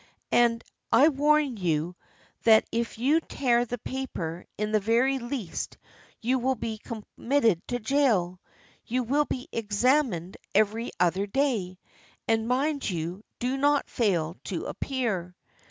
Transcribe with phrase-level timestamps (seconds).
[0.31, 1.95] And I warn you
[2.41, 5.77] that if you tear the paper in the very least
[6.23, 8.39] you will be com mitted to jail.
[8.87, 11.77] You will be examined every other day,
[12.27, 15.35] and mind you do not fail to appear!"